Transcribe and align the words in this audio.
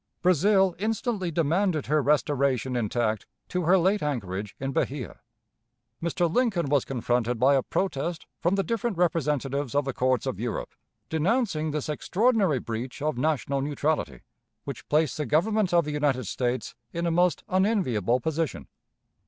Brazil 0.23 0.73
instantly 0.79 1.29
demanded 1.29 1.85
her 1.85 2.01
restoration 2.01 2.75
intact 2.75 3.27
to 3.49 3.65
her 3.65 3.77
late 3.77 4.01
anchorage 4.01 4.55
in 4.59 4.71
Bahia. 4.71 5.19
Mr. 6.01 6.27
Lincoln 6.27 6.69
was 6.69 6.85
confronted 6.85 7.37
by 7.37 7.53
a 7.53 7.61
protest 7.61 8.25
from 8.39 8.55
the 8.55 8.63
different 8.63 8.97
representatives 8.97 9.75
of 9.75 9.85
the 9.85 9.93
courts 9.93 10.25
of 10.25 10.39
Europe, 10.39 10.73
denouncing 11.09 11.69
this 11.69 11.87
extraordinary 11.87 12.57
breach 12.57 12.99
of 12.99 13.15
national 13.15 13.61
neutrality, 13.61 14.21
which 14.63 14.89
placed 14.89 15.17
the 15.17 15.25
Government 15.27 15.71
of 15.71 15.85
the 15.85 15.91
United 15.91 16.25
States 16.25 16.73
in 16.91 17.05
a 17.05 17.11
most 17.11 17.43
unenviable 17.47 18.19
position. 18.19 18.67